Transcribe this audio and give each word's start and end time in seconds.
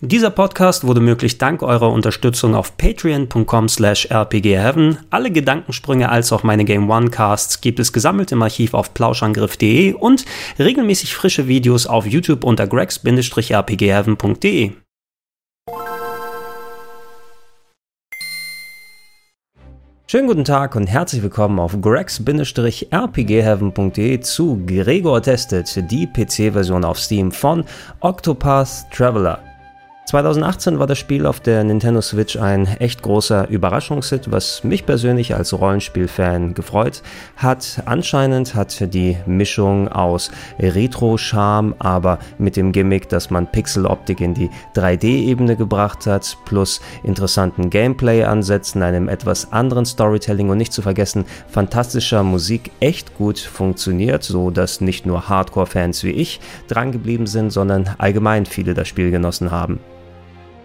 Dieser 0.00 0.30
Podcast 0.30 0.86
wurde 0.86 1.00
möglich 1.00 1.38
dank 1.38 1.60
eurer 1.60 1.90
Unterstützung 1.90 2.54
auf 2.54 2.76
patreon.com 2.76 3.68
slash 3.68 4.08
rpgheaven. 4.08 4.98
Alle 5.10 5.32
Gedankensprünge 5.32 6.08
als 6.08 6.32
auch 6.32 6.44
meine 6.44 6.64
Game 6.64 6.88
One 6.88 7.10
Casts 7.10 7.60
gibt 7.60 7.80
es 7.80 7.92
gesammelt 7.92 8.30
im 8.30 8.40
Archiv 8.40 8.74
auf 8.74 8.94
plauschangriff.de 8.94 9.94
und 9.94 10.24
regelmäßig 10.56 11.16
frische 11.16 11.48
Videos 11.48 11.88
auf 11.88 12.06
YouTube 12.06 12.44
unter 12.44 12.68
gregs-rpgheaven.de. 12.68 14.70
Schönen 20.06 20.28
guten 20.28 20.44
Tag 20.44 20.76
und 20.76 20.86
herzlich 20.86 21.24
willkommen 21.24 21.58
auf 21.58 21.76
gregs-rpgheaven.de 21.80 24.20
zu 24.20 24.62
Gregor 24.64 25.22
Testet, 25.22 25.90
die 25.90 26.06
PC-Version 26.06 26.84
auf 26.84 27.00
Steam 27.00 27.32
von 27.32 27.64
Octopath 28.00 28.86
Traveler. 28.92 29.47
2018 30.08 30.78
war 30.78 30.86
das 30.86 30.96
Spiel 30.96 31.26
auf 31.26 31.38
der 31.38 31.62
Nintendo 31.64 32.00
Switch 32.00 32.38
ein 32.38 32.66
echt 32.78 33.02
großer 33.02 33.46
Überraschungshit, 33.50 34.32
was 34.32 34.64
mich 34.64 34.86
persönlich 34.86 35.34
als 35.34 35.52
Rollenspielfan 35.52 36.54
gefreut 36.54 37.02
hat. 37.36 37.82
Anscheinend 37.84 38.54
hat 38.54 38.94
die 38.94 39.18
Mischung 39.26 39.88
aus 39.88 40.30
Retro-Charme, 40.58 41.74
aber 41.78 42.20
mit 42.38 42.56
dem 42.56 42.72
Gimmick, 42.72 43.10
dass 43.10 43.28
man 43.28 43.52
Pixeloptik 43.52 44.22
in 44.22 44.32
die 44.32 44.48
3D-Ebene 44.74 45.56
gebracht 45.56 46.06
hat, 46.06 46.38
plus 46.46 46.80
interessanten 47.02 47.68
Gameplay-Ansätzen, 47.68 48.82
einem 48.82 49.10
etwas 49.10 49.52
anderen 49.52 49.84
Storytelling 49.84 50.48
und 50.48 50.56
nicht 50.56 50.72
zu 50.72 50.80
vergessen 50.80 51.26
fantastischer 51.48 52.22
Musik 52.22 52.70
echt 52.80 53.14
gut 53.18 53.38
funktioniert, 53.38 54.22
so 54.22 54.50
dass 54.50 54.80
nicht 54.80 55.04
nur 55.04 55.28
Hardcore-Fans 55.28 56.02
wie 56.02 56.12
ich 56.12 56.40
drangeblieben 56.66 57.26
sind, 57.26 57.50
sondern 57.50 57.94
allgemein 57.98 58.46
viele 58.46 58.72
das 58.72 58.88
Spiel 58.88 59.10
genossen 59.10 59.50
haben. 59.50 59.80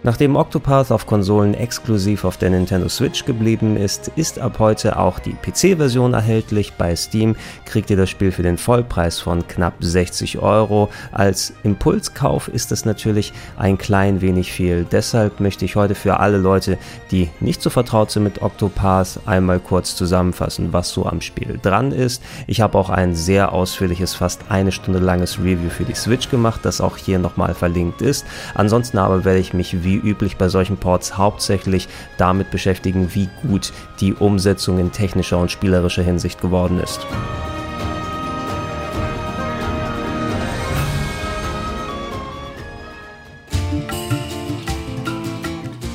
Nachdem 0.06 0.36
Octopath 0.36 0.92
auf 0.92 1.06
Konsolen 1.06 1.54
exklusiv 1.54 2.26
auf 2.26 2.36
der 2.36 2.50
Nintendo 2.50 2.90
Switch 2.90 3.24
geblieben 3.24 3.78
ist, 3.78 4.12
ist 4.16 4.38
ab 4.38 4.58
heute 4.58 4.98
auch 4.98 5.18
die 5.18 5.32
PC-Version 5.32 6.12
erhältlich. 6.12 6.74
Bei 6.74 6.94
Steam 6.94 7.36
kriegt 7.64 7.88
ihr 7.88 7.96
das 7.96 8.10
Spiel 8.10 8.30
für 8.30 8.42
den 8.42 8.58
Vollpreis 8.58 9.20
von 9.20 9.48
knapp 9.48 9.72
60 9.80 10.40
Euro. 10.40 10.90
Als 11.10 11.54
Impulskauf 11.62 12.48
ist 12.48 12.70
es 12.70 12.84
natürlich 12.84 13.32
ein 13.56 13.78
klein 13.78 14.20
wenig 14.20 14.52
viel. 14.52 14.84
Deshalb 14.92 15.40
möchte 15.40 15.64
ich 15.64 15.74
heute 15.74 15.94
für 15.94 16.20
alle 16.20 16.36
Leute, 16.36 16.76
die 17.10 17.30
nicht 17.40 17.62
so 17.62 17.70
vertraut 17.70 18.10
sind 18.10 18.24
mit 18.24 18.42
Octopath, 18.42 19.20
einmal 19.24 19.58
kurz 19.58 19.96
zusammenfassen, 19.96 20.74
was 20.74 20.90
so 20.90 21.06
am 21.06 21.22
Spiel 21.22 21.58
dran 21.62 21.92
ist. 21.92 22.22
Ich 22.46 22.60
habe 22.60 22.76
auch 22.76 22.90
ein 22.90 23.14
sehr 23.14 23.54
ausführliches, 23.54 24.12
fast 24.12 24.50
eine 24.50 24.70
Stunde 24.70 25.00
langes 25.00 25.38
Review 25.38 25.70
für 25.70 25.84
die 25.84 25.94
Switch 25.94 26.28
gemacht, 26.28 26.60
das 26.62 26.82
auch 26.82 26.98
hier 26.98 27.18
nochmal 27.18 27.54
verlinkt 27.54 28.02
ist. 28.02 28.26
Ansonsten 28.54 28.98
aber 28.98 29.24
werde 29.24 29.40
ich 29.40 29.54
mich 29.54 29.82
wie 29.82 29.93
wie 29.94 30.08
üblich 30.08 30.36
bei 30.36 30.48
solchen 30.48 30.76
Ports 30.76 31.16
hauptsächlich 31.16 31.88
damit 32.18 32.50
beschäftigen, 32.50 33.14
wie 33.14 33.28
gut 33.42 33.72
die 34.00 34.14
Umsetzung 34.14 34.78
in 34.78 34.92
technischer 34.92 35.38
und 35.38 35.50
spielerischer 35.50 36.02
Hinsicht 36.02 36.40
geworden 36.40 36.80
ist. 36.80 37.06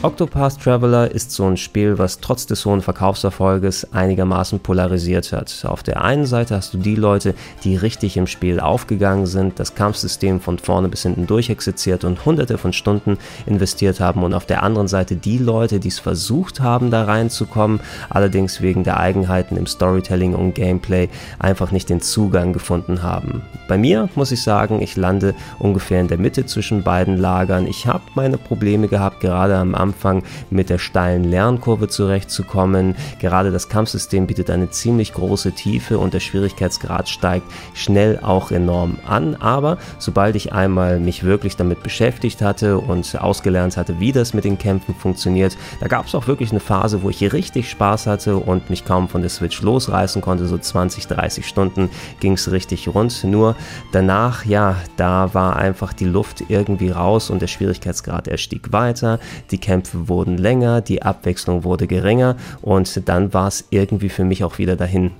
Octopath 0.02 0.61
Traveler 0.61 1.11
ist 1.11 1.33
so 1.33 1.45
ein 1.45 1.58
Spiel, 1.58 1.97
was 1.97 2.22
trotz 2.22 2.45
des 2.45 2.66
hohen 2.66 2.81
Verkaufserfolges 2.81 3.92
einigermaßen 3.92 4.61
polarisiert 4.61 5.33
hat. 5.33 5.66
Auf 5.67 5.83
der 5.83 6.02
einen 6.02 6.25
Seite 6.25 6.56
hast 6.56 6.73
du 6.73 6.78
die 6.78 6.95
Leute, 6.95 7.36
die 7.66 7.75
richtig 7.75 8.16
im 8.16 8.25
Spiel 8.25 8.61
aufgegangen 8.61 9.25
sind, 9.25 9.59
das 9.59 9.75
Kampfsystem 9.75 10.39
von 10.39 10.58
vorne 10.58 10.88
bis 10.88 11.03
hinten 11.03 11.28
durchexerziert 11.28 12.06
und 12.06 12.23
hunderte 12.23 12.58
von 12.58 12.72
Stunden 12.72 13.17
investiert 13.45 14.00
haben 14.00 14.23
und 14.23 14.33
auf 14.33 14.45
der 14.45 14.64
anderen 14.64 14.88
Seite 14.88 15.17
die 15.17 15.38
Leute, 15.38 15.81
die 15.81 15.89
es 15.89 16.00
versucht 16.00 16.61
haben, 16.61 16.91
da 16.91 17.03
reinzukommen, 17.03 17.81
allerdings 18.09 18.61
wegen 18.61 18.86
der 18.86 19.02
Eigenheiten 19.02 19.58
im 19.58 19.67
Storytelling 19.67 20.34
und 20.34 20.56
Gameplay 20.56 21.09
einfach 21.40 21.72
nicht 21.72 21.90
den 21.90 22.00
Zugang 22.00 22.53
gefunden 22.53 23.03
haben. 23.03 23.41
Bei 23.68 23.78
mir 23.78 24.07
muss 24.16 24.31
ich 24.31 24.44
sagen, 24.44 24.81
ich 24.81 24.96
lande 24.96 25.35
ungefähr 25.59 26.00
in 26.00 26.07
der 26.07 26.19
Mitte 26.19 26.46
zwischen 26.46 26.84
beiden 26.84 27.18
Lagern. 27.18 27.68
Ich 27.68 27.85
habe 27.85 28.03
meine 28.16 28.38
Probleme 28.38 28.88
gehabt, 28.88 29.19
gerade 29.19 29.57
am 29.57 29.75
Anfang 29.75 29.88
Anfang 29.89 30.23
mit 30.51 30.69
der 30.69 30.77
steilen 30.77 31.23
Lernkurve 31.23 31.88
zurechtzukommen. 31.88 32.95
Gerade 33.19 33.51
das 33.51 33.69
Kampfsystem 33.69 34.27
bietet 34.27 34.50
eine 34.51 34.69
ziemlich 34.69 35.13
große 35.13 35.53
Tiefe 35.53 35.97
und 35.97 36.13
der 36.13 36.19
Schwierigkeitsgrad 36.19 37.09
steigt 37.09 37.45
schnell 37.73 38.19
auch 38.22 38.51
enorm 38.51 38.97
an. 39.07 39.35
Aber 39.35 39.78
sobald 39.97 40.35
ich 40.35 40.53
einmal 40.53 40.99
mich 40.99 41.23
wirklich 41.23 41.55
damit 41.55 41.81
beschäftigt 41.81 42.41
hatte 42.41 42.78
und 42.78 43.19
ausgelernt 43.19 43.78
hatte, 43.78 43.99
wie 43.99 44.11
das 44.11 44.35
mit 44.35 44.44
den 44.44 44.59
Kämpfen 44.59 44.94
funktioniert, 44.94 45.57
da 45.79 45.88
gab 45.88 46.05
es 46.05 46.13
auch 46.13 46.28
wirklich 46.28 46.51
eine 46.51 46.59
Phase, 46.59 47.01
wo 47.01 47.09
ich 47.09 47.33
richtig 47.33 47.69
Spaß 47.69 48.05
hatte 48.05 48.38
und 48.38 48.69
mich 48.69 48.85
kaum 48.85 49.09
von 49.09 49.22
der 49.22 49.31
Switch 49.31 49.61
losreißen 49.61 50.22
konnte. 50.22 50.45
So 50.45 50.57
20, 50.57 51.07
30 51.07 51.47
Stunden 51.47 51.89
ging 52.19 52.33
es 52.33 52.51
richtig 52.51 52.88
rund. 52.88 53.23
Nur 53.23 53.55
danach, 53.91 54.45
ja, 54.45 54.75
da 54.97 55.33
war 55.33 55.55
einfach 55.55 55.94
die 55.94 56.05
Luft 56.05 56.44
irgendwie 56.47 56.89
raus 56.89 57.31
und 57.31 57.41
der 57.41 57.47
Schwierigkeitsgrad 57.47 58.28
er 58.28 58.38
stieg 58.38 58.72
weiter. 58.72 59.19
Die 59.51 59.57
Kämpfe 59.57 59.78
Kämpfe 59.79 60.09
wurden 60.09 60.38
länger, 60.38 60.81
die 60.81 61.03
Abwechslung 61.03 61.63
wurde 61.63 61.88
geringer 61.88 62.35
und 62.62 63.07
dann 63.07 63.34
war 63.34 63.47
es 63.47 63.63
irgendwie 63.69 64.09
für 64.09 64.25
mich 64.25 64.44
auch 64.44 64.57
wieder 64.57 64.75
dahin. 64.75 65.12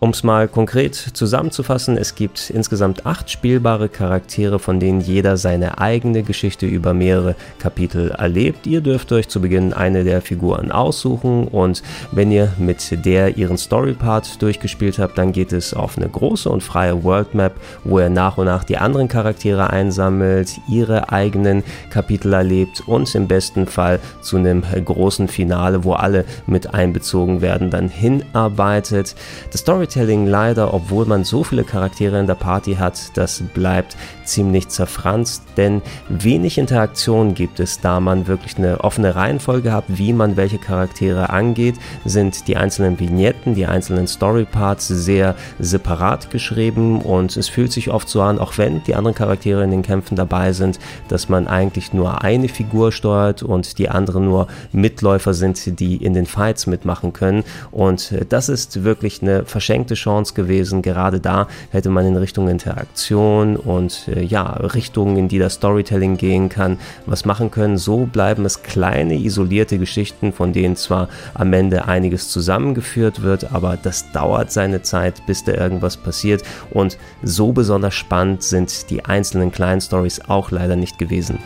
Um 0.00 0.10
es 0.10 0.22
mal 0.22 0.48
konkret 0.48 0.94
zusammenzufassen, 0.94 1.96
es 1.96 2.14
gibt 2.14 2.50
insgesamt 2.50 3.06
acht 3.06 3.30
spielbare 3.30 3.88
Charaktere, 3.88 4.58
von 4.58 4.78
denen 4.78 5.00
jeder 5.00 5.38
seine 5.38 5.78
eigene 5.78 6.22
Geschichte 6.22 6.66
über 6.66 6.92
mehrere 6.92 7.36
Kapitel 7.58 8.10
erlebt. 8.10 8.66
Ihr 8.66 8.82
dürft 8.82 9.12
euch 9.12 9.28
zu 9.28 9.40
Beginn 9.40 9.72
eine 9.72 10.04
der 10.04 10.20
Figuren 10.20 10.72
aussuchen 10.72 11.48
und 11.48 11.82
wenn 12.10 12.30
ihr 12.30 12.52
mit 12.58 13.06
der 13.06 13.38
ihren 13.38 13.56
Storypart 13.56 14.42
durchgespielt 14.42 14.98
habt, 14.98 15.16
dann 15.16 15.32
geht 15.32 15.52
es 15.52 15.72
auf 15.72 15.96
eine 15.96 16.08
große 16.08 16.50
und 16.50 16.62
freie 16.62 17.02
Worldmap, 17.02 17.54
wo 17.84 17.98
ihr 17.98 18.10
nach 18.10 18.36
und 18.36 18.46
nach 18.46 18.64
die 18.64 18.76
anderen 18.76 19.08
Charaktere 19.08 19.70
einsammelt, 19.70 20.50
ihre 20.68 21.12
eigenen 21.12 21.62
Kapitel 21.88 22.34
erlebt 22.34 22.82
und 22.86 23.14
im 23.14 23.26
besten 23.26 23.66
Fall 23.66 24.00
zu 24.20 24.36
einem 24.36 24.64
großen 24.84 25.28
Finale, 25.28 25.84
wo 25.84 25.94
alle 25.94 26.26
mit 26.46 26.74
einbezogen 26.74 27.40
werden, 27.40 27.70
dann 27.70 27.88
hinarbeitet. 27.88 29.14
Das 29.50 29.62
Storytelling 29.62 29.83
Storytelling 29.84 30.26
leider, 30.26 30.72
obwohl 30.72 31.04
man 31.04 31.24
so 31.24 31.44
viele 31.44 31.62
Charaktere 31.62 32.18
in 32.18 32.26
der 32.26 32.36
Party 32.36 32.76
hat, 32.76 33.14
das 33.18 33.42
bleibt 33.52 33.98
ziemlich 34.24 34.68
zerfranst, 34.68 35.42
denn 35.58 35.82
wenig 36.08 36.56
Interaktion 36.56 37.34
gibt 37.34 37.60
es, 37.60 37.80
da 37.80 38.00
man 38.00 38.26
wirklich 38.26 38.56
eine 38.56 38.80
offene 38.80 39.14
Reihenfolge 39.14 39.72
hat, 39.72 39.84
wie 39.88 40.14
man 40.14 40.38
welche 40.38 40.56
Charaktere 40.56 41.28
angeht, 41.28 41.74
sind 42.06 42.48
die 42.48 42.56
einzelnen 42.56 42.98
Vignetten, 42.98 43.54
die 43.54 43.66
einzelnen 43.66 44.06
Storyparts 44.06 44.88
sehr 44.88 45.34
separat 45.58 46.30
geschrieben 46.30 47.02
und 47.02 47.36
es 47.36 47.50
fühlt 47.50 47.70
sich 47.70 47.90
oft 47.90 48.08
so 48.08 48.22
an, 48.22 48.38
auch 48.38 48.56
wenn 48.56 48.82
die 48.84 48.94
anderen 48.94 49.14
Charaktere 49.14 49.62
in 49.64 49.70
den 49.70 49.82
Kämpfen 49.82 50.16
dabei 50.16 50.52
sind, 50.52 50.78
dass 51.08 51.28
man 51.28 51.46
eigentlich 51.46 51.92
nur 51.92 52.22
eine 52.22 52.48
Figur 52.48 52.90
steuert 52.90 53.42
und 53.42 53.76
die 53.78 53.90
anderen 53.90 54.24
nur 54.24 54.46
Mitläufer 54.72 55.34
sind, 55.34 55.78
die 55.78 55.96
in 55.96 56.14
den 56.14 56.24
Fights 56.24 56.66
mitmachen 56.66 57.12
können 57.12 57.44
und 57.70 58.14
das 58.30 58.48
ist 58.48 58.82
wirklich 58.82 59.20
eine 59.20 59.44
verschenkte 59.44 59.73
verschenkte 59.74 59.94
Chance 59.94 60.34
gewesen. 60.34 60.82
Gerade 60.82 61.18
da 61.18 61.48
hätte 61.70 61.90
man 61.90 62.06
in 62.06 62.16
Richtung 62.16 62.48
Interaktion 62.48 63.56
und 63.56 64.08
äh, 64.08 64.22
ja, 64.22 64.44
Richtungen, 64.44 65.16
in 65.16 65.28
die 65.28 65.40
das 65.40 65.54
Storytelling 65.54 66.16
gehen 66.16 66.48
kann, 66.48 66.78
was 67.06 67.24
machen 67.24 67.50
können. 67.50 67.76
So 67.76 68.06
bleiben 68.06 68.44
es 68.44 68.62
kleine, 68.62 69.14
isolierte 69.14 69.78
Geschichten, 69.78 70.32
von 70.32 70.52
denen 70.52 70.76
zwar 70.76 71.08
am 71.34 71.52
Ende 71.52 71.86
einiges 71.86 72.30
zusammengeführt 72.30 73.22
wird, 73.22 73.52
aber 73.52 73.76
das 73.76 74.12
dauert 74.12 74.52
seine 74.52 74.82
Zeit, 74.82 75.26
bis 75.26 75.42
da 75.42 75.52
irgendwas 75.52 75.96
passiert. 75.96 76.42
Und 76.70 76.96
so 77.24 77.52
besonders 77.52 77.94
spannend 77.94 78.44
sind 78.44 78.90
die 78.90 79.04
einzelnen 79.04 79.50
kleinen 79.50 79.80
Stories 79.80 80.20
auch 80.28 80.52
leider 80.52 80.76
nicht 80.76 80.98
gewesen. 80.98 81.38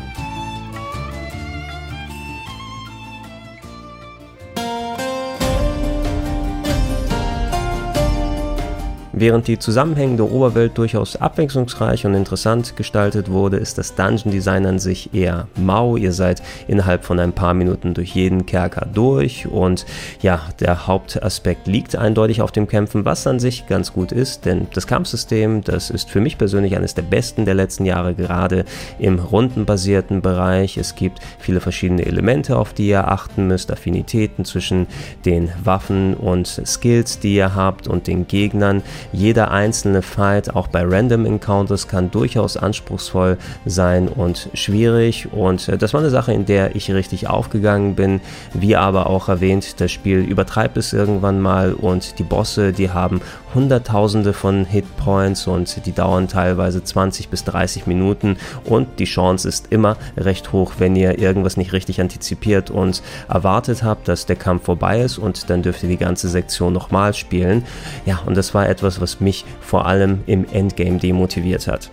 Während 9.20 9.48
die 9.48 9.58
zusammenhängende 9.58 10.30
Oberwelt 10.30 10.78
durchaus 10.78 11.16
abwechslungsreich 11.16 12.06
und 12.06 12.14
interessant 12.14 12.76
gestaltet 12.76 13.28
wurde, 13.28 13.56
ist 13.56 13.76
das 13.76 13.96
Dungeon 13.96 14.30
Design 14.30 14.64
an 14.64 14.78
sich 14.78 15.12
eher 15.12 15.48
mau. 15.56 15.96
Ihr 15.96 16.12
seid 16.12 16.40
innerhalb 16.68 17.04
von 17.04 17.18
ein 17.18 17.32
paar 17.32 17.52
Minuten 17.52 17.94
durch 17.94 18.14
jeden 18.14 18.46
Kerker 18.46 18.86
durch 18.86 19.48
und 19.48 19.86
ja, 20.22 20.42
der 20.60 20.86
Hauptaspekt 20.86 21.66
liegt 21.66 21.96
eindeutig 21.96 22.42
auf 22.42 22.52
dem 22.52 22.68
Kämpfen, 22.68 23.04
was 23.04 23.26
an 23.26 23.40
sich 23.40 23.66
ganz 23.66 23.92
gut 23.92 24.12
ist, 24.12 24.44
denn 24.44 24.68
das 24.72 24.86
Kampfsystem, 24.86 25.64
das 25.64 25.90
ist 25.90 26.10
für 26.10 26.20
mich 26.20 26.38
persönlich 26.38 26.76
eines 26.76 26.94
der 26.94 27.02
besten 27.02 27.44
der 27.44 27.54
letzten 27.54 27.86
Jahre, 27.86 28.14
gerade 28.14 28.66
im 29.00 29.18
rundenbasierten 29.18 30.22
Bereich. 30.22 30.76
Es 30.76 30.94
gibt 30.94 31.18
viele 31.40 31.58
verschiedene 31.58 32.06
Elemente, 32.06 32.56
auf 32.56 32.72
die 32.72 32.86
ihr 32.86 33.08
achten 33.08 33.48
müsst, 33.48 33.72
Affinitäten 33.72 34.44
zwischen 34.44 34.86
den 35.24 35.50
Waffen 35.64 36.14
und 36.14 36.62
Skills, 36.64 37.18
die 37.18 37.34
ihr 37.34 37.56
habt 37.56 37.88
und 37.88 38.06
den 38.06 38.28
Gegnern. 38.28 38.84
Jeder 39.12 39.50
einzelne 39.50 40.02
Fight, 40.02 40.54
auch 40.54 40.68
bei 40.68 40.84
Random 40.84 41.26
Encounters, 41.26 41.88
kann 41.88 42.10
durchaus 42.10 42.56
anspruchsvoll 42.56 43.38
sein 43.64 44.08
und 44.08 44.48
schwierig. 44.54 45.32
Und 45.32 45.68
äh, 45.68 45.78
das 45.78 45.94
war 45.94 46.00
eine 46.00 46.10
Sache, 46.10 46.32
in 46.32 46.46
der 46.46 46.76
ich 46.76 46.90
richtig 46.90 47.28
aufgegangen 47.28 47.94
bin. 47.94 48.20
Wie 48.52 48.76
aber 48.76 49.08
auch 49.08 49.28
erwähnt, 49.28 49.80
das 49.80 49.90
Spiel 49.90 50.18
übertreibt 50.18 50.76
es 50.76 50.92
irgendwann 50.92 51.40
mal 51.40 51.72
und 51.72 52.18
die 52.18 52.24
Bosse, 52.24 52.72
die 52.72 52.90
haben 52.90 53.20
Hunderttausende 53.54 54.32
von 54.32 54.64
Hitpoints 54.64 55.46
und 55.46 55.86
die 55.86 55.92
dauern 55.92 56.28
teilweise 56.28 56.82
20 56.82 57.28
bis 57.28 57.44
30 57.44 57.86
Minuten 57.86 58.36
und 58.64 58.98
die 58.98 59.04
Chance 59.04 59.48
ist 59.48 59.68
immer 59.70 59.96
recht 60.16 60.52
hoch, 60.52 60.74
wenn 60.78 60.96
ihr 60.96 61.18
irgendwas 61.18 61.56
nicht 61.56 61.72
richtig 61.72 62.00
antizipiert 62.00 62.70
und 62.70 63.02
erwartet 63.28 63.82
habt, 63.82 64.08
dass 64.08 64.26
der 64.26 64.36
Kampf 64.36 64.64
vorbei 64.64 65.00
ist 65.00 65.18
und 65.18 65.50
dann 65.50 65.62
dürft 65.62 65.82
ihr 65.82 65.88
die 65.88 65.96
ganze 65.96 66.28
Sektion 66.28 66.72
nochmal 66.72 67.14
spielen. 67.14 67.64
Ja, 68.06 68.20
und 68.26 68.36
das 68.36 68.54
war 68.54 68.68
etwas, 68.68 69.00
was 69.00 69.20
mich 69.20 69.44
vor 69.60 69.86
allem 69.86 70.22
im 70.26 70.46
Endgame 70.52 70.98
demotiviert 70.98 71.66
hat. 71.66 71.90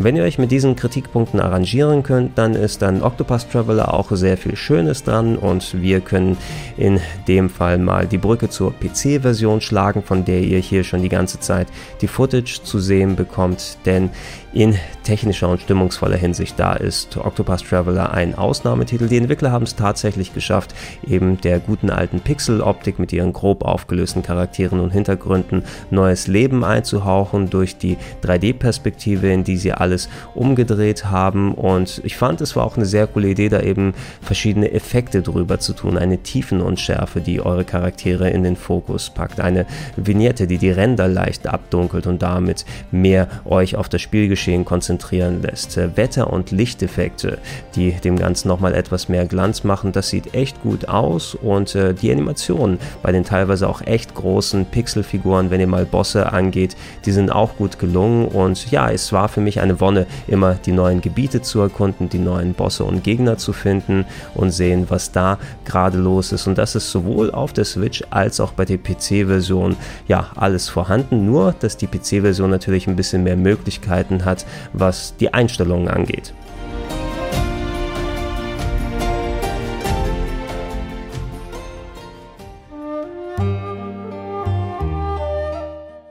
Wenn 0.00 0.14
ihr 0.14 0.22
euch 0.22 0.38
mit 0.38 0.52
diesen 0.52 0.76
Kritikpunkten 0.76 1.40
arrangieren 1.40 2.04
könnt, 2.04 2.38
dann 2.38 2.54
ist 2.54 2.82
dann 2.82 3.02
Octopus 3.02 3.48
Traveler 3.48 3.92
auch 3.92 4.12
sehr 4.12 4.36
viel 4.36 4.54
Schönes 4.54 5.02
dran 5.02 5.36
und 5.36 5.82
wir 5.82 5.98
können 5.98 6.36
in 6.76 7.00
dem 7.26 7.50
Fall 7.50 7.78
mal 7.78 8.06
die 8.06 8.16
Brücke 8.16 8.48
zur 8.48 8.72
PC-Version 8.72 9.60
schlagen, 9.60 10.04
von 10.04 10.24
der 10.24 10.42
ihr 10.42 10.60
hier 10.60 10.84
schon 10.84 11.02
die 11.02 11.08
ganze 11.08 11.40
Zeit 11.40 11.66
die 12.00 12.06
Footage 12.06 12.60
zu 12.62 12.78
sehen 12.78 13.16
bekommt, 13.16 13.78
denn 13.86 14.10
in 14.52 14.76
technischer 15.04 15.48
und 15.48 15.60
stimmungsvoller 15.60 16.16
Hinsicht. 16.16 16.58
Da 16.58 16.72
ist 16.72 17.16
Octopus 17.16 17.62
Traveler 17.62 18.12
ein 18.12 18.34
Ausnahmetitel. 18.34 19.08
Die 19.08 19.16
Entwickler 19.16 19.52
haben 19.52 19.64
es 19.64 19.76
tatsächlich 19.76 20.34
geschafft, 20.34 20.74
eben 21.06 21.40
der 21.40 21.60
guten 21.60 21.90
alten 21.90 22.20
Pixel-Optik 22.20 22.98
mit 22.98 23.12
ihren 23.12 23.32
grob 23.32 23.64
aufgelösten 23.64 24.22
Charakteren 24.22 24.80
und 24.80 24.90
Hintergründen 24.90 25.64
neues 25.90 26.26
Leben 26.26 26.64
einzuhauchen 26.64 27.50
durch 27.50 27.76
die 27.78 27.96
3D-Perspektive, 28.22 29.32
in 29.32 29.44
die 29.44 29.56
sie 29.56 29.72
alles 29.72 30.08
umgedreht 30.34 31.06
haben. 31.06 31.54
Und 31.54 32.00
ich 32.04 32.16
fand, 32.16 32.40
es 32.40 32.56
war 32.56 32.64
auch 32.64 32.76
eine 32.76 32.86
sehr 32.86 33.06
coole 33.06 33.28
Idee, 33.28 33.48
da 33.48 33.60
eben 33.60 33.94
verschiedene 34.20 34.72
Effekte 34.72 35.22
drüber 35.22 35.58
zu 35.58 35.72
tun. 35.72 35.96
Eine 35.96 36.18
Tiefenunschärfe, 36.18 37.20
die 37.20 37.40
eure 37.40 37.64
Charaktere 37.64 38.30
in 38.30 38.42
den 38.42 38.56
Fokus 38.56 39.10
packt. 39.10 39.40
Eine 39.40 39.66
Vignette, 39.96 40.46
die 40.46 40.58
die 40.58 40.70
Ränder 40.70 41.08
leicht 41.08 41.46
abdunkelt 41.46 42.06
und 42.06 42.22
damit 42.22 42.64
mehr 42.90 43.28
euch 43.44 43.76
auf 43.76 43.88
das 43.88 44.02
Spielgeschehen 44.02 44.38
Geschehen 44.48 44.64
konzentrieren 44.64 45.42
lässt. 45.42 45.76
Äh, 45.76 45.94
Wetter- 45.98 46.32
und 46.32 46.52
Lichteffekte, 46.52 47.36
die 47.74 47.92
dem 47.92 48.16
Ganzen 48.16 48.48
nochmal 48.48 48.72
etwas 48.72 49.10
mehr 49.10 49.26
Glanz 49.26 49.62
machen, 49.62 49.92
das 49.92 50.08
sieht 50.08 50.32
echt 50.32 50.62
gut 50.62 50.88
aus. 50.88 51.34
Und 51.34 51.74
äh, 51.74 51.92
die 51.92 52.10
Animationen 52.10 52.78
bei 53.02 53.12
den 53.12 53.24
teilweise 53.24 53.68
auch 53.68 53.82
echt 53.82 54.14
großen 54.14 54.64
Pixelfiguren, 54.64 55.50
wenn 55.50 55.60
ihr 55.60 55.66
mal 55.66 55.84
Bosse 55.84 56.32
angeht, 56.32 56.76
die 57.04 57.12
sind 57.12 57.30
auch 57.30 57.56
gut 57.56 57.78
gelungen. 57.78 58.26
Und 58.26 58.70
ja, 58.70 58.90
es 58.90 59.12
war 59.12 59.28
für 59.28 59.42
mich 59.42 59.60
eine 59.60 59.80
Wonne, 59.80 60.06
immer 60.28 60.54
die 60.54 60.72
neuen 60.72 61.02
Gebiete 61.02 61.42
zu 61.42 61.60
erkunden, 61.60 62.08
die 62.08 62.18
neuen 62.18 62.54
Bosse 62.54 62.84
und 62.84 63.04
Gegner 63.04 63.36
zu 63.36 63.52
finden 63.52 64.06
und 64.34 64.52
sehen, 64.52 64.86
was 64.88 65.12
da 65.12 65.36
gerade 65.66 65.98
los 65.98 66.32
ist. 66.32 66.46
Und 66.46 66.56
das 66.56 66.74
ist 66.74 66.90
sowohl 66.90 67.32
auf 67.32 67.52
der 67.52 67.66
Switch 67.66 68.02
als 68.08 68.40
auch 68.40 68.52
bei 68.52 68.64
der 68.64 68.78
PC-Version 68.78 69.76
ja 70.06 70.28
alles 70.36 70.70
vorhanden, 70.70 71.26
nur 71.26 71.54
dass 71.60 71.76
die 71.76 71.86
PC-Version 71.86 72.48
natürlich 72.48 72.86
ein 72.86 72.96
bisschen 72.96 73.24
mehr 73.24 73.36
Möglichkeiten 73.36 74.24
hat, 74.24 74.27
hat, 74.28 74.46
was 74.72 75.16
die 75.16 75.34
Einstellungen 75.34 75.88
angeht. 75.88 76.32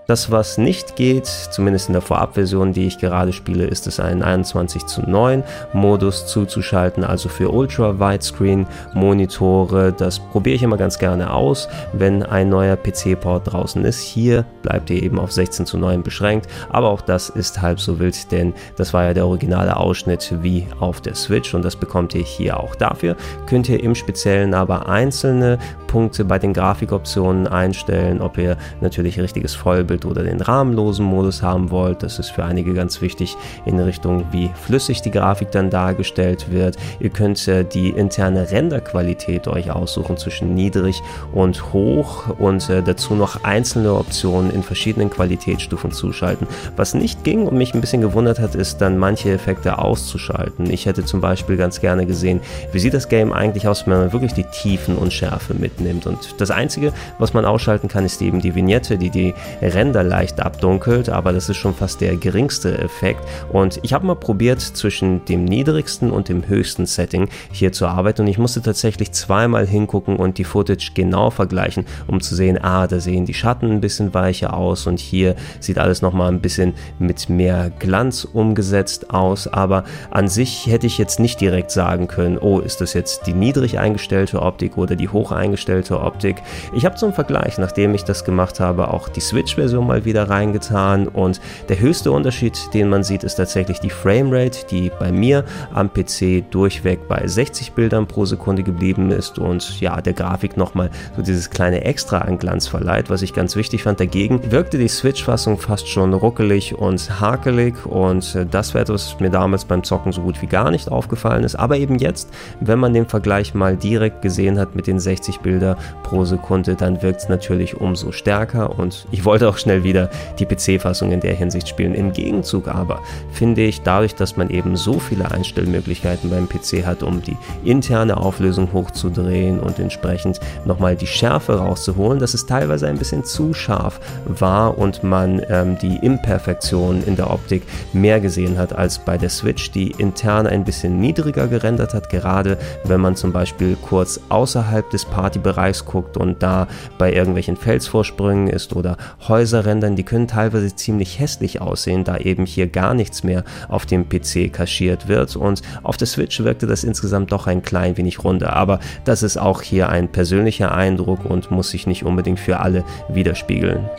Das, 0.08 0.32
was 0.32 0.58
nicht 0.58 0.96
geht, 0.96 1.26
zumindest 1.26 1.90
in 1.90 1.94
der 1.94 2.02
Vorabversion, 2.02 2.72
die 2.72 2.88
ich 2.88 2.98
gerade 2.98 3.34
spiele, 3.34 3.66
ist 3.66 3.88
es 3.88 4.00
einen 4.00 4.24
21 4.24 4.86
zu 4.86 5.02
9 5.02 5.44
Modus 5.74 6.28
zuzuschalten, 6.28 7.04
also 7.04 7.28
für 7.28 7.50
Ultra 7.50 8.00
Widescreen 8.00 8.66
Monitore. 8.94 9.92
Das 9.92 10.20
probiere 10.20 10.56
ich 10.56 10.64
immer 10.64 10.78
ganz 10.78 10.98
gerne 10.98 11.34
aus, 11.34 11.68
wenn 11.92 12.24
ein 12.24 12.48
neuer 12.48 12.78
PC-Port 12.78 13.52
draußen 13.52 13.84
ist. 13.84 14.00
Hier 14.00 14.46
bleibt 14.62 14.90
ihr 14.92 15.04
eben 15.04 15.20
auf 15.20 15.34
16 15.34 15.66
zu 15.66 15.78
9 15.78 16.04
beschränkt, 16.04 16.48
aber 16.70 16.88
auch 16.88 17.02
das 17.02 17.28
ist 17.28 17.62
halb 17.62 17.82
so 17.82 18.00
wild, 18.00 18.32
denn 18.32 18.54
das 18.78 18.94
war 18.94 19.04
ja 19.04 19.14
der 19.14 19.28
originale 19.28 19.76
Ausschnitt 19.76 20.34
wie 20.42 20.66
auf 20.80 21.02
der 21.02 21.16
Switch 21.16 21.54
und 21.54 21.66
das 21.66 21.76
bekommt 21.76 22.16
ihr 22.16 22.24
hier 22.24 22.58
auch. 22.58 22.76
Dafür 22.76 23.18
könnt 23.46 23.68
ihr 23.68 23.84
im 23.84 23.94
Speziellen 23.94 24.54
aber 24.54 24.88
einzelne 24.88 25.58
Punkte 25.88 26.24
bei 26.24 26.40
den 26.40 26.54
Grafikoptionen 26.54 27.46
einstellen, 27.46 28.22
ob 28.22 28.38
ihr 28.38 28.56
natürlich 28.80 29.20
richtiges 29.20 29.54
Vollbild 29.54 29.97
wollt 29.98 30.06
oder 30.06 30.24
den 30.24 30.42
rahmenlosen 30.42 31.06
Modus 31.06 31.42
haben 31.42 31.72
wollt. 31.72 32.04
Das 32.04 32.20
ist 32.20 32.30
für 32.30 32.44
einige 32.44 32.74
ganz 32.74 33.02
wichtig 33.02 33.36
in 33.66 33.80
Richtung, 33.80 34.26
wie 34.32 34.50
flüssig 34.56 35.02
die 35.02 35.12
Grafik 35.12 35.52
dann 35.52 35.70
dargestellt 35.70 36.52
wird. 36.52 36.78
Ihr 37.00 37.10
könnt 37.10 37.48
äh, 37.48 37.64
die 37.64 37.90
interne 37.90 38.52
Renderqualität 38.52 39.48
euch 39.48 39.72
aussuchen 39.72 40.18
zwischen 40.18 40.54
niedrig 40.54 41.02
und 41.34 41.74
hoch 41.74 42.30
und 42.38 42.70
äh, 42.70 42.84
dazu 42.84 43.16
noch 43.16 43.44
einzelne 43.44 43.94
Optionen 43.94 44.52
in 44.52 44.64
verschiedenen 44.64 45.10
Qualitätsstufen 45.10 45.92
zuschalten. 45.92 46.48
Was 46.76 46.94
nicht 46.94 47.24
ging 47.24 47.48
und 47.48 47.58
mich 47.58 47.74
ein 47.74 47.82
bisschen 47.82 48.02
gewundert 48.02 48.40
hat, 48.40 48.56
ist 48.56 48.80
dann 48.80 48.98
manche 48.98 49.32
Effekte 49.32 49.78
auszuschalten. 49.78 50.70
Ich 50.70 50.86
hätte 50.86 51.06
zum 51.06 51.22
Beispiel 51.22 51.58
ganz 51.58 51.80
gerne 51.80 52.06
gesehen, 52.06 52.42
wie 52.72 52.80
sieht 52.80 52.94
das 52.94 53.10
Game 53.10 53.34
eigentlich 53.34 53.68
aus, 53.68 53.88
wenn 53.88 53.98
man 53.98 54.14
wirklich 54.14 54.34
die 54.34 54.44
Tiefen 54.44 54.96
und 54.98 55.14
Schärfe 55.14 55.54
mitnimmt. 55.54 56.06
Und 56.06 56.36
das 56.40 56.52
Einzige, 56.52 56.94
was 57.20 57.34
man 57.34 57.46
ausschalten 57.46 57.88
kann, 57.88 58.06
ist 58.06 58.22
eben 58.22 58.42
die 58.42 58.56
Vignette, 58.56 58.98
die 58.98 59.10
die 59.10 59.34
Render 59.62 59.87
Ränder 59.88 60.04
leicht 60.04 60.42
abdunkelt, 60.42 61.08
aber 61.08 61.32
das 61.32 61.48
ist 61.48 61.56
schon 61.56 61.74
fast 61.74 62.02
der 62.02 62.18
geringste 62.18 62.78
Effekt. 62.78 63.22
Und 63.54 63.80
ich 63.84 63.94
habe 63.94 64.06
mal 64.06 64.16
probiert, 64.16 64.60
zwischen 64.60 65.24
dem 65.26 65.46
niedrigsten 65.46 66.12
und 66.12 66.28
dem 66.28 66.46
höchsten 66.46 66.86
Setting 66.86 67.30
hier 67.54 67.72
zu 67.72 67.88
arbeiten 67.88 68.24
und 68.24 68.28
ich 68.28 68.38
musste 68.38 68.62
tatsächlich 68.62 69.14
zweimal 69.14 69.66
hingucken 69.66 70.18
und 70.18 70.40
die 70.40 70.44
Footage 70.44 70.92
genau 70.94 71.30
vergleichen, 71.30 71.86
um 72.06 72.20
zu 72.20 72.36
sehen, 72.36 72.62
ah, 72.62 72.86
da 72.86 73.00
sehen 73.00 73.26
die 73.26 73.34
Schatten 73.34 73.72
ein 73.72 73.80
bisschen 73.80 74.14
weicher 74.14 74.54
aus 74.54 74.88
und 74.88 75.00
hier 75.00 75.36
sieht 75.62 75.78
alles 75.78 76.02
nochmal 76.02 76.34
ein 76.34 76.42
bisschen 76.42 76.74
mit 77.00 77.30
mehr 77.30 77.72
Glanz 77.80 78.26
umgesetzt 78.26 79.12
aus. 79.12 79.48
Aber 79.48 79.86
an 80.12 80.28
sich 80.28 80.68
hätte 80.68 80.86
ich 80.88 80.98
jetzt 80.98 81.20
nicht 81.22 81.40
direkt 81.40 81.72
sagen 81.72 82.08
können, 82.08 82.38
oh, 82.38 82.60
ist 82.60 82.82
das 82.82 82.94
jetzt 82.94 83.26
die 83.26 83.34
niedrig 83.34 83.80
eingestellte 83.80 84.42
Optik 84.42 84.78
oder 84.78 84.98
die 84.98 85.08
hoch 85.08 85.32
eingestellte 85.32 86.02
Optik. 86.02 86.44
Ich 86.76 86.86
habe 86.86 86.96
zum 86.96 87.14
Vergleich, 87.14 87.58
nachdem 87.58 87.96
ich 87.96 88.04
das 88.04 88.26
gemacht 88.26 88.60
habe, 88.60 88.94
auch 88.94 89.08
die 89.08 89.22
Switch-Version 89.22 89.77
Version 89.78 89.88
mal 89.88 90.06
wieder 90.06 90.30
reingetan 90.30 91.08
und 91.08 91.40
der 91.70 91.80
höchste 91.80 92.12
Unterschied, 92.12 92.58
den 92.74 92.90
man 92.90 93.04
sieht, 93.04 93.24
ist 93.24 93.36
tatsächlich 93.36 93.80
die 93.80 93.90
Framerate, 93.90 94.66
die 94.70 94.92
bei 95.00 95.12
mir 95.12 95.44
am 95.74 95.92
PC 95.92 96.50
durchweg 96.50 97.08
bei 97.08 97.28
60 97.28 97.74
Bildern 97.74 98.08
pro 98.08 98.26
Sekunde 98.26 98.64
geblieben 98.64 99.12
ist 99.12 99.40
und 99.40 99.80
ja, 99.80 100.02
der 100.02 100.14
Grafik 100.14 100.58
nochmal 100.58 100.90
so 101.16 101.22
dieses 101.22 101.50
kleine 101.50 101.84
Extra 101.84 102.20
an 102.20 102.40
Glanz 102.40 102.68
verleiht, 102.68 103.10
was 103.10 103.22
ich 103.22 103.34
ganz 103.34 103.56
wichtig 103.56 103.84
fand. 103.84 104.00
Dagegen 104.00 104.52
wirkte 104.52 104.78
die 104.78 104.88
Switch-Fassung 104.88 105.58
fast 105.60 105.88
schon 105.88 106.14
ruckelig 106.14 106.76
und 106.76 107.20
hakelig 107.20 107.86
und 107.86 108.36
äh, 108.36 108.46
das 108.46 108.74
wäre 108.74 108.84
etwas, 108.84 109.14
was 109.14 109.20
mir 109.20 109.30
damals 109.30 109.66
beim 109.66 109.84
Zocken 109.84 110.12
so 110.12 110.22
gut 110.22 110.42
wie 110.42 110.48
gar 110.48 110.72
nicht 110.72 110.92
aufgefallen 110.92 111.44
ist. 111.44 111.56
Aber 111.56 111.78
eben 111.78 112.00
jetzt, 112.00 112.30
wenn 112.60 112.80
man 112.80 112.94
den 112.94 113.06
Vergleich 113.06 113.54
mal 113.54 113.76
direkt 113.76 114.22
gesehen 114.22 114.60
hat 114.60 114.76
mit 114.76 114.88
den 114.88 115.00
60 115.00 115.40
Bilder 115.40 115.78
pro 116.04 116.26
Sekunde, 116.26 116.76
dann 116.76 117.02
wirkt 117.02 117.22
es 117.22 117.30
natürlich 117.30 117.80
umso 117.80 118.12
stärker 118.12 118.78
und 118.80 119.06
ich 119.12 119.26
wollte 119.26 119.48
auch 119.50 119.58
schnell 119.68 119.84
wieder 119.84 120.10
die 120.40 120.46
PC-Fassung 120.46 121.12
in 121.12 121.20
der 121.20 121.34
Hinsicht 121.34 121.68
spielen. 121.68 121.94
Im 121.94 122.14
Gegenzug 122.14 122.70
aber 122.70 123.02
finde 123.34 123.64
ich, 123.64 123.82
dadurch, 123.82 124.16
dass 124.16 124.38
man 124.38 124.50
eben 124.50 124.78
so 124.78 124.98
viele 124.98 125.30
Einstellmöglichkeiten 125.30 126.30
beim 126.30 126.48
PC 126.48 126.86
hat, 126.86 127.04
um 127.04 127.22
die 127.22 127.36
interne 127.66 128.16
Auflösung 128.16 128.72
hochzudrehen 128.72 129.60
und 129.60 129.78
entsprechend 129.78 130.40
nochmal 130.64 130.96
die 130.96 131.06
Schärfe 131.06 131.58
rauszuholen, 131.58 132.20
dass 132.20 132.34
es 132.34 132.46
teilweise 132.46 132.88
ein 132.88 132.98
bisschen 132.98 133.26
zu 133.26 133.54
scharf 133.54 134.00
war 134.26 134.78
und 134.78 135.04
man 135.04 135.42
ähm, 135.50 135.78
die 135.82 135.98
Imperfektionen 135.98 137.04
in 137.04 137.18
der 137.18 137.30
Optik 137.30 137.64
mehr 137.92 138.22
gesehen 138.22 138.58
hat 138.58 138.74
als 138.74 139.00
bei 139.00 139.18
der 139.18 139.30
Switch, 139.30 139.72
die 139.72 139.92
intern 139.92 140.48
ein 140.48 140.64
bisschen 140.64 141.02
niedriger 141.02 141.48
gerendert 141.48 141.94
hat, 141.94 142.10
gerade 142.10 142.58
wenn 142.86 143.02
man 143.02 143.18
zum 143.18 143.34
Beispiel 143.34 143.76
kurz 143.82 144.22
außerhalb 144.30 144.90
des 144.92 145.04
Partybereichs 145.04 145.84
guckt 145.84 146.16
und 146.16 146.42
da 146.42 146.68
bei 146.98 147.12
irgendwelchen 147.12 147.58
Felsvorsprüngen 147.58 148.48
ist 148.48 148.78
oder 148.78 148.96
Häuser 149.28 149.57
rendern, 149.66 149.96
die 149.96 150.04
können 150.04 150.28
teilweise 150.28 150.76
ziemlich 150.76 151.20
hässlich 151.20 151.62
aussehen, 151.62 152.04
da 152.04 152.18
eben 152.18 152.46
hier 152.46 152.68
gar 152.68 152.94
nichts 152.94 153.24
mehr 153.24 153.44
auf 153.68 153.86
dem 153.86 154.10
PC 154.10 154.52
kaschiert 154.52 155.08
wird 155.08 155.36
und 155.36 155.62
auf 155.84 155.98
der 155.98 156.08
Switch 156.08 156.40
wirkte 156.44 156.68
das 156.68 156.84
insgesamt 156.84 157.32
doch 157.32 157.48
ein 157.48 157.62
klein 157.62 157.98
wenig 157.98 158.24
runder, 158.24 158.54
aber 158.54 158.80
das 159.06 159.24
ist 159.24 159.38
auch 159.38 159.62
hier 159.62 159.90
ein 159.90 160.10
persönlicher 160.12 160.74
Eindruck 160.74 161.26
und 161.26 161.52
muss 161.52 161.70
sich 161.70 161.88
nicht 161.88 162.04
unbedingt 162.04 162.40
für 162.40 162.60
alle 162.60 162.84
widerspiegeln. 163.10 163.90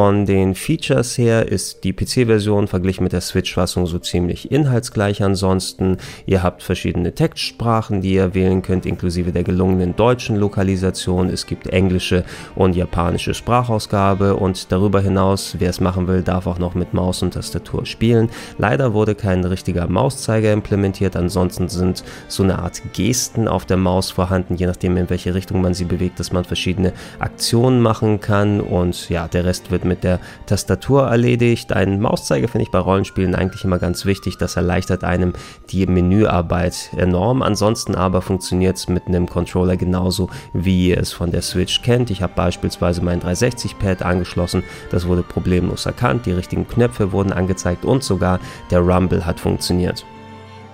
Von 0.00 0.24
den 0.24 0.54
Features 0.54 1.18
her 1.18 1.46
ist 1.46 1.84
die 1.84 1.92
PC-Version 1.92 2.68
verglichen 2.68 3.04
mit 3.04 3.12
der 3.12 3.20
Switch-Fassung 3.20 3.84
so 3.84 3.98
ziemlich 3.98 4.50
inhaltsgleich 4.50 5.22
ansonsten. 5.22 5.98
Ihr 6.24 6.42
habt 6.42 6.62
verschiedene 6.62 7.14
Textsprachen, 7.14 8.00
die 8.00 8.14
ihr 8.14 8.32
wählen 8.32 8.62
könnt, 8.62 8.86
inklusive 8.86 9.30
der 9.30 9.44
gelungenen 9.44 9.94
deutschen 9.94 10.36
Lokalisation. 10.36 11.28
Es 11.28 11.44
gibt 11.44 11.66
englische 11.66 12.24
und 12.54 12.76
japanische 12.76 13.34
Sprachausgabe 13.34 14.36
und 14.36 14.72
darüber 14.72 15.02
hinaus, 15.02 15.56
wer 15.58 15.68
es 15.68 15.80
machen 15.80 16.08
will, 16.08 16.22
darf 16.22 16.46
auch 16.46 16.58
noch 16.58 16.74
mit 16.74 16.94
Maus 16.94 17.22
und 17.22 17.34
Tastatur 17.34 17.84
spielen. 17.84 18.30
Leider 18.56 18.94
wurde 18.94 19.14
kein 19.14 19.44
richtiger 19.44 19.86
Mauszeiger 19.86 20.50
implementiert, 20.50 21.14
ansonsten 21.14 21.68
sind 21.68 22.04
so 22.26 22.42
eine 22.42 22.58
Art 22.58 22.80
Gesten 22.94 23.48
auf 23.48 23.66
der 23.66 23.76
Maus 23.76 24.10
vorhanden, 24.10 24.54
je 24.54 24.64
nachdem 24.64 24.96
in 24.96 25.10
welche 25.10 25.34
Richtung 25.34 25.60
man 25.60 25.74
sie 25.74 25.84
bewegt, 25.84 26.18
dass 26.20 26.32
man 26.32 26.46
verschiedene 26.46 26.94
Aktionen 27.18 27.82
machen 27.82 28.20
kann 28.20 28.62
und 28.62 29.10
ja, 29.10 29.28
der 29.28 29.44
Rest 29.44 29.70
wird 29.70 29.84
mit 29.84 29.89
der 29.96 30.20
Tastatur 30.46 31.08
erledigt. 31.08 31.72
Ein 31.72 32.00
Mauszeiger 32.00 32.48
finde 32.48 32.62
ich 32.64 32.70
bei 32.70 32.78
Rollenspielen 32.78 33.34
eigentlich 33.34 33.64
immer 33.64 33.78
ganz 33.78 34.04
wichtig. 34.06 34.38
Das 34.38 34.56
erleichtert 34.56 35.04
einem 35.04 35.32
die 35.70 35.86
Menüarbeit 35.86 36.90
enorm. 36.96 37.42
Ansonsten 37.42 37.94
aber 37.94 38.22
funktioniert 38.22 38.76
es 38.76 38.88
mit 38.88 39.06
einem 39.06 39.28
Controller 39.28 39.76
genauso, 39.76 40.30
wie 40.52 40.88
ihr 40.88 40.98
es 40.98 41.12
von 41.12 41.30
der 41.30 41.42
Switch 41.42 41.82
kennt. 41.82 42.10
Ich 42.10 42.22
habe 42.22 42.32
beispielsweise 42.34 43.02
mein 43.02 43.20
360-Pad 43.20 44.02
angeschlossen. 44.02 44.62
Das 44.90 45.06
wurde 45.06 45.22
problemlos 45.22 45.86
erkannt. 45.86 46.26
Die 46.26 46.32
richtigen 46.32 46.66
Knöpfe 46.66 47.12
wurden 47.12 47.32
angezeigt 47.32 47.84
und 47.84 48.02
sogar 48.04 48.40
der 48.70 48.80
Rumble 48.80 49.26
hat 49.26 49.40
funktioniert. 49.40 50.04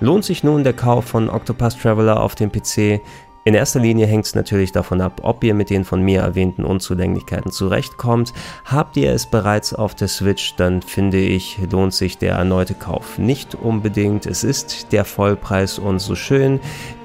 Lohnt 0.01 0.27
sich 0.27 0.45
nun 0.45 0.63
der 0.63 0.75
Kauf 0.75 1.07
von 1.07 1.31
Octopus 1.31 1.79
Traveler 1.79 2.21
auf 2.21 2.35
dem 2.35 2.53
PC? 2.53 3.01
In 3.47 3.55
erster 3.55 3.79
Linie 3.79 4.09
hängt 4.09 4.27
es 4.27 4.35
natürlich 4.35 4.73
davon 4.73 5.01
ab, 5.01 5.21
ob 5.23 5.45
ihr 5.45 5.55
mit 5.55 5.71
den 5.71 5.85
von 5.85 6.03
mir 6.03 6.21
erwähnten 6.21 6.65
Unzulänglichkeiten 6.65 7.53
zurechtkommt. 7.53 8.33
Habt 8.65 8.97
ihr 8.97 9.13
es 9.13 9.27
bereits 9.27 9.73
auf 9.73 9.95
der 9.95 10.09
Switch, 10.09 10.57
dann 10.57 10.83
finde 10.83 11.19
ich, 11.19 11.57
lohnt 11.71 11.95
sich 11.95 12.19
der 12.19 12.33
erneute 12.33 12.75
Kauf 12.75 13.19
nicht 13.19 13.55
unbedingt. 13.55 14.27
Es 14.27 14.43
ist 14.43 14.89
der 14.91 15.05
Vollpreis 15.05 15.79
und 15.79 16.01
so 16.01 16.17
schön 16.17 16.59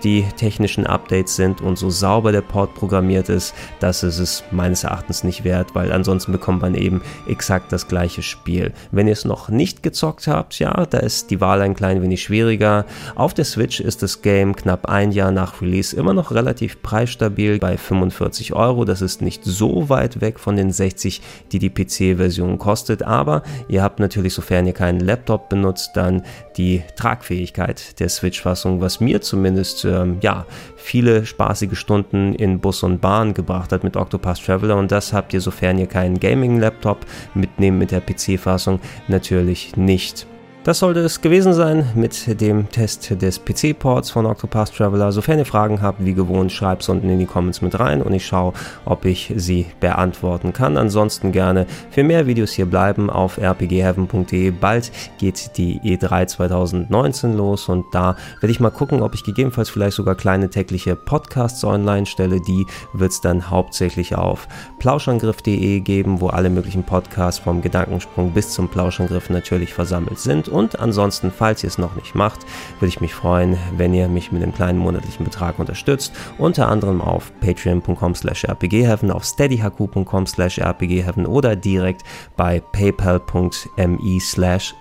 die 0.03 0.23
technischen 0.35 0.87
Updates 0.87 1.35
sind 1.35 1.61
und 1.61 1.77
so 1.77 1.89
sauber 1.89 2.31
der 2.31 2.41
Port 2.41 2.73
programmiert 2.73 3.29
ist, 3.29 3.53
dass 3.79 4.03
es 4.03 4.17
es 4.17 4.43
meines 4.51 4.83
Erachtens 4.83 5.23
nicht 5.23 5.43
wert, 5.43 5.75
weil 5.75 5.91
ansonsten 5.91 6.31
bekommt 6.31 6.61
man 6.61 6.75
eben 6.75 7.01
exakt 7.27 7.71
das 7.71 7.87
gleiche 7.87 8.23
Spiel. 8.23 8.73
Wenn 8.91 9.07
ihr 9.07 9.13
es 9.13 9.25
noch 9.25 9.49
nicht 9.49 9.83
gezockt 9.83 10.27
habt, 10.27 10.57
ja, 10.59 10.85
da 10.85 10.97
ist 10.97 11.29
die 11.29 11.41
Wahl 11.41 11.61
ein 11.61 11.75
klein 11.75 12.01
wenig 12.01 12.23
schwieriger. 12.23 12.85
Auf 13.15 13.33
der 13.33 13.45
Switch 13.45 13.79
ist 13.79 14.01
das 14.01 14.21
Game 14.21 14.55
knapp 14.55 14.87
ein 14.87 15.11
Jahr 15.11 15.31
nach 15.31 15.61
Release 15.61 15.95
immer 15.95 16.13
noch 16.13 16.30
relativ 16.33 16.81
preisstabil 16.81 17.59
bei 17.59 17.77
45 17.77 18.53
Euro. 18.53 18.85
Das 18.85 19.01
ist 19.01 19.21
nicht 19.21 19.43
so 19.43 19.89
weit 19.89 20.21
weg 20.21 20.39
von 20.39 20.55
den 20.55 20.71
60, 20.71 21.21
die 21.51 21.59
die 21.59 21.69
PC-Version 21.69 22.57
kostet, 22.57 23.03
aber 23.03 23.43
ihr 23.67 23.83
habt 23.83 23.99
natürlich, 23.99 24.33
sofern 24.33 24.65
ihr 24.65 24.73
keinen 24.73 24.99
Laptop 24.99 25.49
benutzt, 25.49 25.91
dann 25.95 26.23
die 26.57 26.83
Tragfähigkeit 26.95 27.99
der 27.99 28.09
Switch-Fassung, 28.09 28.81
was 28.81 28.99
mir 28.99 29.21
zumindest 29.21 29.85
ähm, 29.85 30.17
ja 30.21 30.45
viele 30.75 31.25
spaßige 31.25 31.77
Stunden 31.77 32.33
in 32.33 32.59
Bus 32.59 32.83
und 32.83 33.01
Bahn 33.01 33.33
gebracht 33.33 33.71
hat 33.71 33.83
mit 33.83 33.95
Octopus 33.95 34.39
Traveler 34.39 34.77
und 34.77 34.91
das 34.91 35.13
habt 35.13 35.33
ihr, 35.33 35.41
sofern 35.41 35.77
ihr 35.77 35.87
keinen 35.87 36.19
Gaming-Laptop 36.19 37.05
mitnehmen 37.33 37.77
mit 37.77 37.91
der 37.91 38.01
PC-Fassung, 38.01 38.79
natürlich 39.07 39.75
nicht. 39.75 40.27
Das 40.63 40.77
sollte 40.77 40.99
es 40.99 41.21
gewesen 41.21 41.53
sein 41.53 41.89
mit 41.95 42.39
dem 42.39 42.69
Test 42.69 43.19
des 43.19 43.43
PC-Ports 43.43 44.11
von 44.11 44.27
Octopath 44.27 44.75
Traveler. 44.75 45.11
Sofern 45.11 45.39
ihr 45.39 45.45
Fragen 45.47 45.81
habt, 45.81 46.05
wie 46.05 46.13
gewohnt, 46.13 46.51
schreibt 46.51 46.83
es 46.83 46.89
unten 46.89 47.09
in 47.09 47.17
die 47.17 47.25
Comments 47.25 47.63
mit 47.63 47.79
rein 47.79 48.03
und 48.03 48.13
ich 48.13 48.27
schaue, 48.27 48.53
ob 48.85 49.05
ich 49.05 49.33
sie 49.35 49.65
beantworten 49.79 50.53
kann. 50.53 50.77
Ansonsten 50.77 51.31
gerne 51.31 51.65
für 51.89 52.03
mehr 52.03 52.27
Videos 52.27 52.51
hier 52.51 52.67
bleiben 52.67 53.09
auf 53.09 53.39
rpgheaven.de. 53.39 54.51
Bald 54.51 54.91
geht 55.17 55.57
die 55.57 55.79
E3 55.79 56.27
2019 56.27 57.35
los 57.35 57.67
und 57.67 57.85
da 57.91 58.15
werde 58.39 58.51
ich 58.51 58.59
mal 58.59 58.69
gucken, 58.69 59.01
ob 59.01 59.15
ich 59.15 59.23
gegebenenfalls 59.23 59.71
vielleicht 59.71 59.95
sogar 59.95 60.13
kleine 60.13 60.51
tägliche 60.51 60.95
Podcasts 60.95 61.63
online 61.63 62.05
stelle. 62.05 62.39
Die 62.39 62.67
wird 62.93 63.13
es 63.13 63.19
dann 63.19 63.49
hauptsächlich 63.49 64.13
auf 64.13 64.47
plauschangriff.de 64.77 65.79
geben, 65.79 66.21
wo 66.21 66.27
alle 66.27 66.51
möglichen 66.51 66.83
Podcasts 66.83 67.39
vom 67.39 67.63
Gedankensprung 67.63 68.29
bis 68.29 68.51
zum 68.51 68.69
Plauschangriff 68.69 69.31
natürlich 69.31 69.73
versammelt 69.73 70.19
sind 70.19 70.50
und 70.51 70.79
ansonsten, 70.79 71.31
falls 71.31 71.63
ihr 71.63 71.67
es 71.67 71.77
noch 71.77 71.95
nicht 71.95 72.15
macht, 72.15 72.39
würde 72.79 72.89
ich 72.89 73.01
mich 73.01 73.13
freuen, 73.13 73.57
wenn 73.77 73.93
ihr 73.93 74.07
mich 74.07 74.31
mit 74.31 74.43
einem 74.43 74.53
kleinen 74.53 74.79
monatlichen 74.79 75.25
Betrag 75.25 75.59
unterstützt. 75.59 76.13
Unter 76.37 76.67
anderem 76.67 77.01
auf 77.01 77.31
patreon.com 77.39 78.15
slash 78.15 78.45
rpgheaven, 78.45 79.11
auf 79.11 79.23
steadyhq.com 79.23 80.27
slash 80.27 80.59
rpgheaven 80.59 81.25
oder 81.25 81.55
direkt 81.55 82.03
bei 82.35 82.59
paypal.me 82.59 84.19
slash 84.19 84.75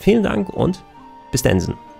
Vielen 0.00 0.22
Dank 0.22 0.48
und 0.50 0.84
bis 1.30 1.42
dann. 1.42 1.91